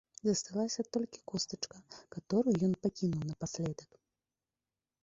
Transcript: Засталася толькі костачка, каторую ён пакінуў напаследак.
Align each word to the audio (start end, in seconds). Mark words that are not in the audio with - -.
Засталася 0.27 0.85
толькі 0.95 1.21
костачка, 1.31 1.77
каторую 2.17 2.57
ён 2.69 2.73
пакінуў 2.87 3.23
напаследак. 3.31 3.89